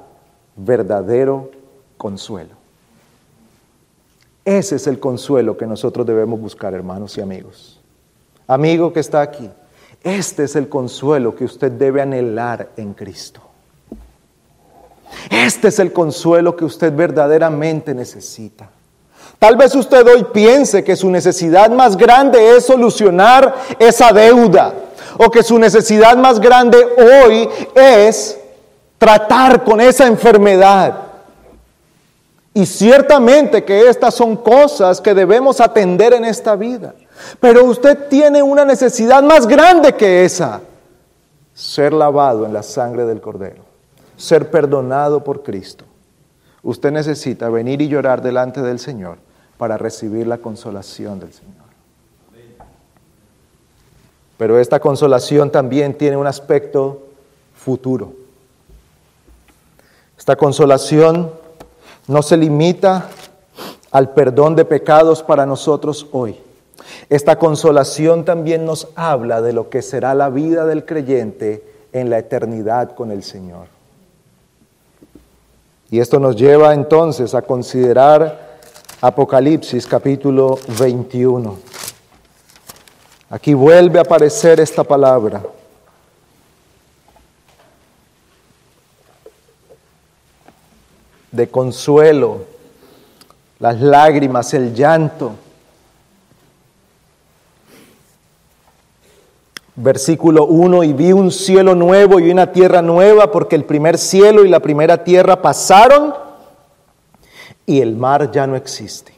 [0.55, 1.51] verdadero
[1.97, 2.55] consuelo.
[4.43, 7.79] Ese es el consuelo que nosotros debemos buscar, hermanos y amigos.
[8.47, 9.49] Amigo que está aquí,
[10.03, 13.41] este es el consuelo que usted debe anhelar en Cristo.
[15.31, 18.69] Este es el consuelo que usted verdaderamente necesita.
[19.39, 24.73] Tal vez usted hoy piense que su necesidad más grande es solucionar esa deuda
[25.17, 28.39] o que su necesidad más grande hoy es
[28.97, 31.01] tratar con esa enfermedad.
[32.53, 36.93] Y ciertamente que estas son cosas que debemos atender en esta vida.
[37.41, 40.61] Pero usted tiene una necesidad más grande que esa.
[41.53, 43.63] Ser lavado en la sangre del Cordero.
[44.15, 45.83] Ser perdonado por Cristo.
[46.63, 49.24] Usted necesita venir y llorar delante del Señor
[49.57, 51.65] para recibir la consolación del Señor.
[54.37, 57.03] Pero esta consolación también tiene un aspecto
[57.55, 58.13] futuro.
[60.17, 61.31] Esta consolación
[62.07, 63.09] no se limita
[63.91, 66.37] al perdón de pecados para nosotros hoy.
[67.09, 72.19] Esta consolación también nos habla de lo que será la vida del creyente en la
[72.19, 73.67] eternidad con el Señor.
[75.89, 78.44] Y esto nos lleva entonces a considerar
[79.07, 81.55] Apocalipsis capítulo 21.
[83.29, 85.43] Aquí vuelve a aparecer esta palabra.
[91.31, 92.45] de consuelo,
[93.59, 95.33] las lágrimas, el llanto.
[99.75, 104.45] Versículo 1, y vi un cielo nuevo y una tierra nueva, porque el primer cielo
[104.45, 106.24] y la primera tierra pasaron
[107.65, 109.13] y el mar ya no existe.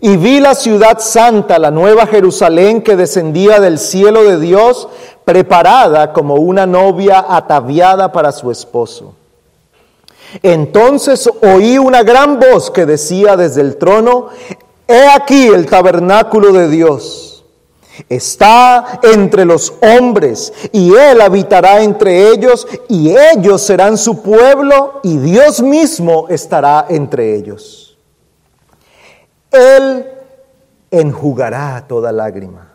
[0.00, 4.88] Y vi la ciudad santa, la nueva Jerusalén que descendía del cielo de Dios,
[5.24, 9.14] preparada como una novia ataviada para su esposo.
[10.42, 14.28] Entonces oí una gran voz que decía desde el trono,
[14.88, 17.29] He aquí el tabernáculo de Dios
[18.08, 25.18] Está entre los hombres y Él habitará entre ellos y ellos serán su pueblo y
[25.18, 27.98] Dios mismo estará entre ellos.
[29.50, 30.06] Él
[30.90, 32.68] enjugará toda lágrima.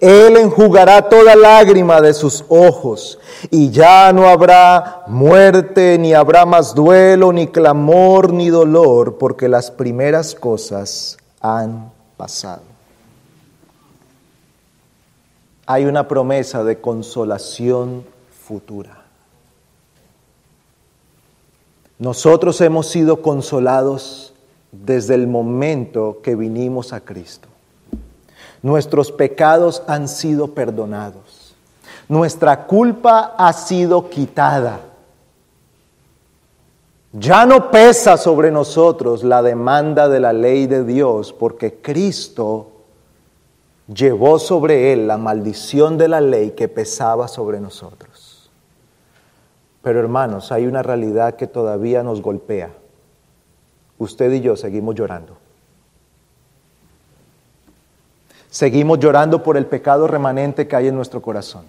[0.00, 3.18] Él enjugará toda lágrima de sus ojos
[3.50, 9.72] y ya no habrá muerte, ni habrá más duelo, ni clamor, ni dolor, porque las
[9.72, 12.73] primeras cosas han pasado
[15.66, 18.04] hay una promesa de consolación
[18.46, 19.02] futura.
[21.98, 24.34] Nosotros hemos sido consolados
[24.72, 27.48] desde el momento que vinimos a Cristo.
[28.62, 31.54] Nuestros pecados han sido perdonados.
[32.08, 34.80] Nuestra culpa ha sido quitada.
[37.12, 42.73] Ya no pesa sobre nosotros la demanda de la ley de Dios porque Cristo
[43.92, 48.50] llevó sobre él la maldición de la ley que pesaba sobre nosotros.
[49.82, 52.70] Pero hermanos, hay una realidad que todavía nos golpea.
[53.98, 55.36] Usted y yo seguimos llorando.
[58.50, 61.64] Seguimos llorando por el pecado remanente que hay en nuestro corazón.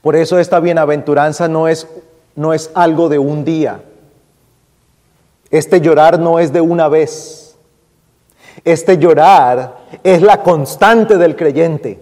[0.00, 1.86] Por eso esta bienaventuranza no es,
[2.34, 3.82] no es algo de un día.
[5.50, 7.45] Este llorar no es de una vez.
[8.64, 11.98] Este llorar es la constante del creyente.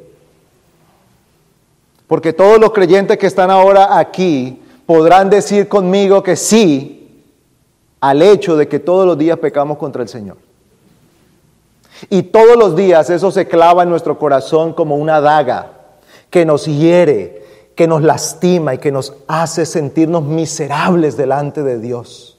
[2.07, 7.25] Porque todos los creyentes que están ahora aquí podrán decir conmigo que sí
[8.01, 10.37] al hecho de que todos los días pecamos contra el Señor.
[12.11, 15.73] Y todos los días eso se clava en nuestro corazón como una daga
[16.29, 17.45] que nos hiere,
[17.75, 22.34] que nos lastima y que nos hace sentirnos miserables delante de Dios.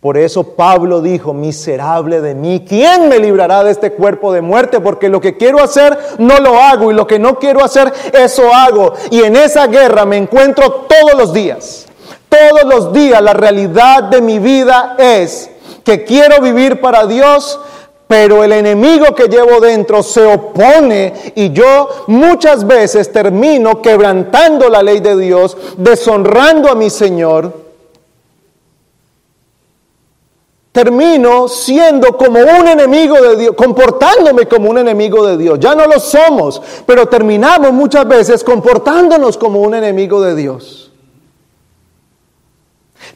[0.00, 4.78] Por eso Pablo dijo, miserable de mí, ¿quién me librará de este cuerpo de muerte?
[4.78, 8.54] Porque lo que quiero hacer no lo hago y lo que no quiero hacer, eso
[8.54, 8.94] hago.
[9.10, 11.86] Y en esa guerra me encuentro todos los días.
[12.28, 15.50] Todos los días la realidad de mi vida es
[15.82, 17.58] que quiero vivir para Dios,
[18.06, 24.80] pero el enemigo que llevo dentro se opone y yo muchas veces termino quebrantando la
[24.80, 27.67] ley de Dios, deshonrando a mi Señor
[30.72, 35.58] termino siendo como un enemigo de Dios, comportándome como un enemigo de Dios.
[35.60, 40.92] Ya no lo somos, pero terminamos muchas veces comportándonos como un enemigo de Dios.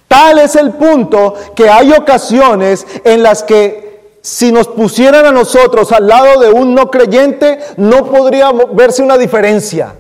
[0.09, 5.91] Tal es el punto que hay ocasiones en las que si nos pusieran a nosotros
[5.91, 9.97] al lado de un no creyente, no podría verse una diferencia.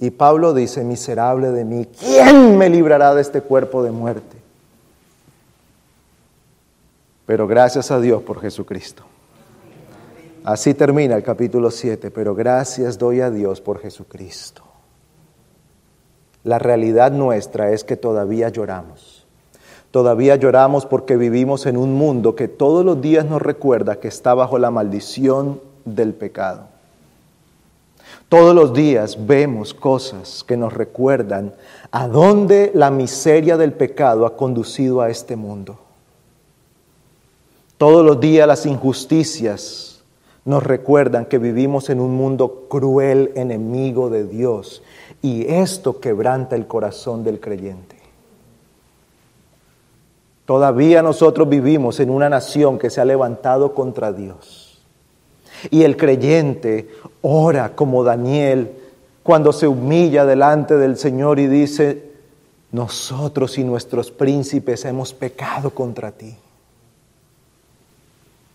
[0.00, 4.36] Y Pablo dice, miserable de mí, ¿quién me librará de este cuerpo de muerte?
[7.26, 9.02] Pero gracias a Dios por Jesucristo.
[10.44, 14.62] Así termina el capítulo 7, pero gracias doy a Dios por Jesucristo.
[16.44, 19.26] La realidad nuestra es que todavía lloramos.
[19.90, 24.32] Todavía lloramos porque vivimos en un mundo que todos los días nos recuerda que está
[24.32, 26.68] bajo la maldición del pecado.
[28.28, 31.54] Todos los días vemos cosas que nos recuerdan
[31.90, 35.78] a dónde la miseria del pecado ha conducido a este mundo.
[37.78, 40.02] Todos los días las injusticias
[40.44, 44.82] nos recuerdan que vivimos en un mundo cruel, enemigo de Dios,
[45.22, 47.96] y esto quebranta el corazón del creyente.
[50.44, 54.67] Todavía nosotros vivimos en una nación que se ha levantado contra Dios
[55.70, 56.88] y el creyente
[57.22, 58.72] ora como Daniel
[59.22, 62.12] cuando se humilla delante del Señor y dice,
[62.72, 66.36] nosotros y nuestros príncipes hemos pecado contra ti.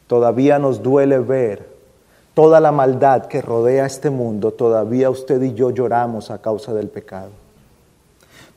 [0.07, 1.73] Todavía nos duele ver
[2.33, 6.89] toda la maldad que rodea este mundo, todavía usted y yo lloramos a causa del
[6.89, 7.42] pecado.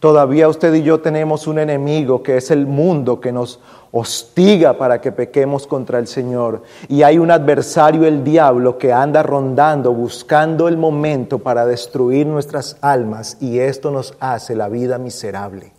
[0.06, 3.58] Todavía usted y yo tenemos un enemigo que es el mundo que nos
[3.90, 6.62] hostiga para que pequemos contra el Señor.
[6.86, 12.76] Y hay un adversario, el diablo, que anda rondando, buscando el momento para destruir nuestras
[12.82, 15.72] almas y esto nos hace la vida miserable.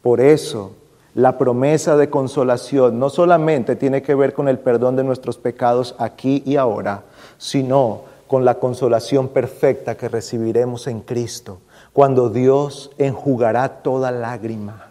[0.00, 0.76] Por eso,
[1.14, 5.96] la promesa de consolación no solamente tiene que ver con el perdón de nuestros pecados
[5.98, 7.02] aquí y ahora,
[7.36, 11.58] sino con la consolación perfecta que recibiremos en Cristo,
[11.92, 14.88] cuando Dios enjugará toda lágrima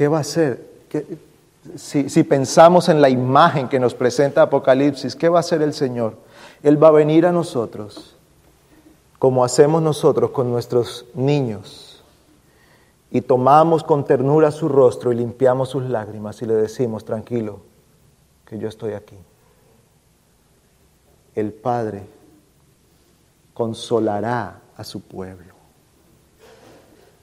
[0.00, 0.66] ¿Qué va a hacer?
[1.76, 5.74] si, si, pensamos en la imagen que nos presenta Apocalipsis, ¿qué va a hacer el
[5.74, 6.14] Señor?
[6.62, 8.16] Él va a venir a nosotros,
[9.18, 12.02] como hacemos nosotros con nuestros niños,
[13.10, 17.60] y tomamos con ternura su rostro y limpiamos sus lágrimas y le decimos, tranquilo,
[18.50, 19.16] que yo estoy aquí.
[21.36, 22.02] El Padre
[23.54, 25.54] consolará a su pueblo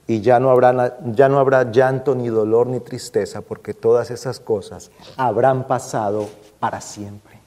[0.08, 4.40] y ya no, habrá, ya no habrá llanto, ni dolor, ni tristeza, porque todas esas
[4.40, 6.30] cosas habrán pasado
[6.62, 7.38] para siempre.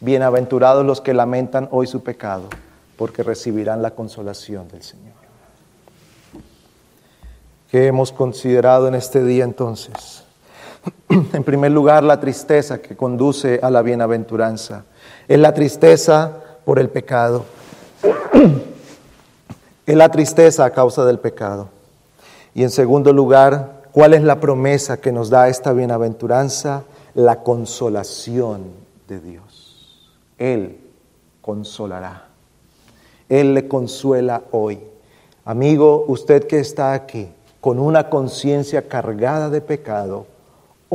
[0.00, 2.48] Bienaventurados los que lamentan hoy su pecado,
[2.96, 5.14] porque recibirán la consolación del Señor.
[7.70, 10.21] ¿Qué hemos considerado en este día entonces?
[11.32, 14.84] En primer lugar, la tristeza que conduce a la bienaventuranza.
[15.28, 16.32] Es la tristeza
[16.64, 17.44] por el pecado.
[19.86, 21.68] es la tristeza a causa del pecado.
[22.54, 26.84] Y en segundo lugar, ¿cuál es la promesa que nos da esta bienaventuranza?
[27.14, 28.64] La consolación
[29.08, 30.10] de Dios.
[30.38, 30.78] Él
[31.40, 32.28] consolará.
[33.28, 34.80] Él le consuela hoy.
[35.44, 37.28] Amigo, usted que está aquí
[37.60, 40.26] con una conciencia cargada de pecado,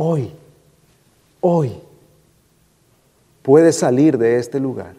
[0.00, 0.30] hoy,
[1.40, 1.72] hoy
[3.42, 4.94] puede salir de este lugar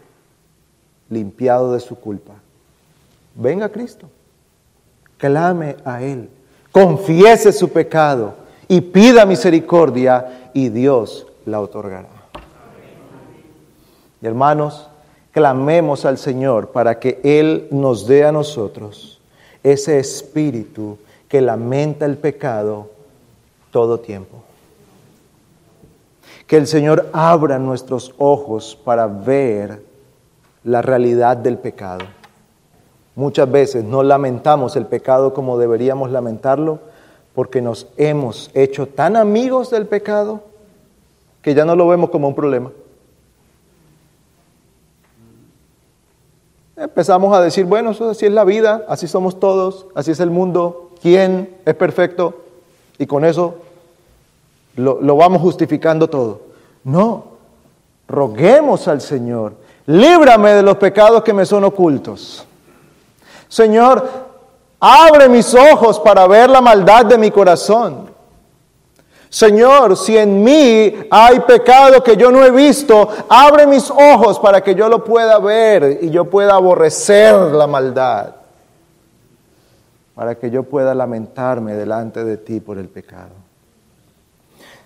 [1.10, 2.34] limpiado de su culpa.
[3.34, 4.08] Venga Cristo,
[5.18, 6.30] clame a Él,
[6.74, 8.34] confiese su pecado
[8.68, 12.10] y pida misericordia y Dios la otorgará.
[14.22, 14.90] hermanos,
[15.32, 19.22] clamemos al Señor para que Él nos dé a nosotros
[19.64, 20.98] ese espíritu
[21.30, 22.90] que lamenta el pecado
[23.72, 24.44] todo tiempo.
[26.50, 29.84] Que el Señor abra nuestros ojos para ver
[30.64, 32.06] la realidad del pecado.
[33.14, 36.80] Muchas veces no lamentamos el pecado como deberíamos lamentarlo
[37.36, 40.42] porque nos hemos hecho tan amigos del pecado
[41.44, 42.72] que ya no lo vemos como un problema.
[46.76, 50.32] Empezamos a decir, bueno, eso así es la vida, así somos todos, así es el
[50.32, 52.42] mundo, ¿quién es perfecto?
[52.98, 53.58] Y con eso
[54.80, 56.42] lo, lo vamos justificando todo.
[56.84, 57.24] No,
[58.08, 59.54] roguemos al Señor,
[59.86, 62.46] líbrame de los pecados que me son ocultos.
[63.48, 64.08] Señor,
[64.80, 68.10] abre mis ojos para ver la maldad de mi corazón.
[69.30, 74.62] Señor, si en mí hay pecado que yo no he visto, abre mis ojos para
[74.62, 78.36] que yo lo pueda ver y yo pueda aborrecer la maldad,
[80.16, 83.39] para que yo pueda lamentarme delante de ti por el pecado.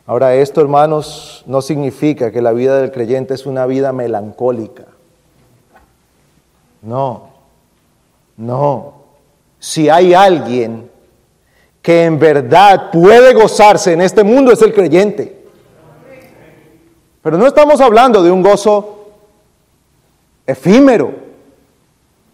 [0.05, 4.85] Ahora, esto, hermanos, no significa que la vida del creyente es una vida melancólica.
[6.81, 7.29] No,
[8.35, 8.93] no.
[9.59, 10.91] Si hay alguien
[11.81, 15.43] que en verdad puede gozarse en este mundo es el creyente.
[17.21, 19.07] Pero no estamos hablando de un gozo
[20.45, 21.13] efímero,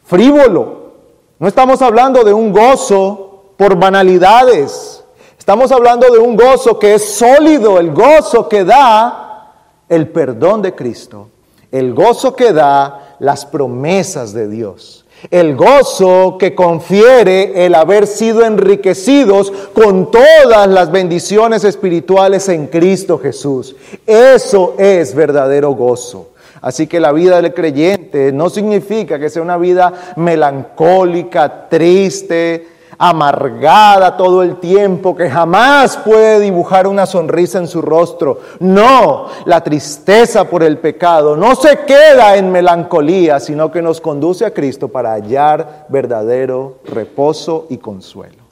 [0.06, 0.94] frívolo.
[1.38, 5.04] No estamos hablando de un gozo por banalidades.
[5.50, 9.56] Estamos hablando de un gozo que es sólido, el gozo que da
[9.90, 11.30] el perdón de Cristo,
[11.72, 15.08] el gozo que da las promesas de Dios.
[15.32, 23.18] El gozo que confiere el haber sido enriquecidos con todas las bendiciones espirituales en Cristo
[23.18, 23.76] Jesús.
[24.06, 26.30] Eso es verdadero gozo.
[26.62, 34.18] Así que la vida del creyente no significa que sea una vida melancólica, triste, amargada
[34.18, 38.42] todo el tiempo, que jamás puede dibujar una sonrisa en su rostro.
[38.60, 44.46] No, la tristeza por el pecado no se queda en melancolía, sino que nos conduce
[44.46, 48.44] a Cristo para hallar verdadero reposo y consuelo.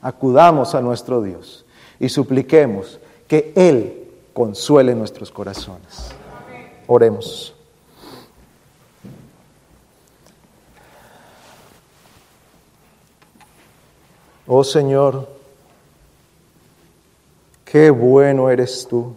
[0.00, 1.66] Acudamos a nuestro Dios
[1.98, 6.12] y supliquemos que Él consuele nuestros corazones.
[6.86, 7.55] Oremos.
[14.46, 15.28] Oh Señor,
[17.64, 19.14] qué bueno eres tú,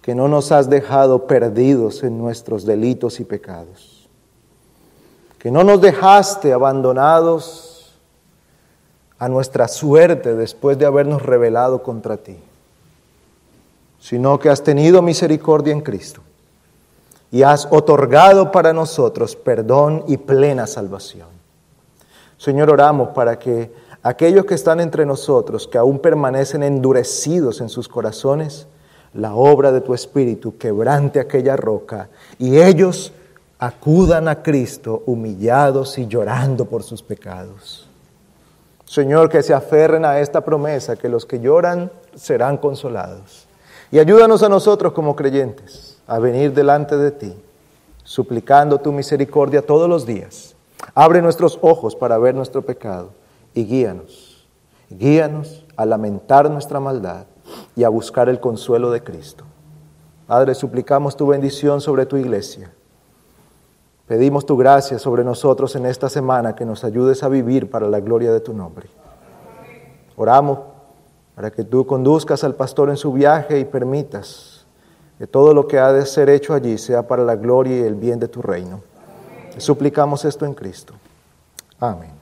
[0.00, 4.08] que no nos has dejado perdidos en nuestros delitos y pecados,
[5.40, 7.98] que no nos dejaste abandonados
[9.18, 12.36] a nuestra suerte después de habernos rebelado contra ti,
[13.98, 16.20] sino que has tenido misericordia en Cristo
[17.32, 21.35] y has otorgado para nosotros perdón y plena salvación.
[22.38, 23.72] Señor, oramos para que
[24.02, 28.66] aquellos que están entre nosotros, que aún permanecen endurecidos en sus corazones,
[29.14, 32.08] la obra de tu Espíritu quebrante aquella roca
[32.38, 33.12] y ellos
[33.58, 37.88] acudan a Cristo humillados y llorando por sus pecados.
[38.84, 43.46] Señor, que se aferren a esta promesa, que los que lloran serán consolados.
[43.90, 47.34] Y ayúdanos a nosotros como creyentes a venir delante de ti,
[48.04, 50.55] suplicando tu misericordia todos los días
[50.94, 53.10] Abre nuestros ojos para ver nuestro pecado
[53.54, 54.46] y guíanos.
[54.90, 57.26] Guíanos a lamentar nuestra maldad
[57.74, 59.44] y a buscar el consuelo de Cristo.
[60.26, 62.72] Padre, suplicamos tu bendición sobre tu iglesia.
[64.06, 68.00] Pedimos tu gracia sobre nosotros en esta semana, que nos ayudes a vivir para la
[68.00, 68.88] gloria de tu nombre.
[70.16, 70.60] Oramos
[71.34, 74.64] para que tú conduzcas al pastor en su viaje y permitas
[75.18, 77.94] que todo lo que ha de ser hecho allí sea para la gloria y el
[77.94, 78.80] bien de tu reino.
[79.58, 80.94] Suplicamos esto en Cristo.
[81.80, 82.15] Amén.